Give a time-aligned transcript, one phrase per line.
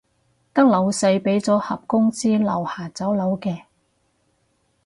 [0.51, 3.65] 得老細畀咗盒公司樓下酒樓嘅